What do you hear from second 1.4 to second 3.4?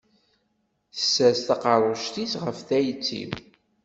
taqerruct-is ɣef tayet-iw.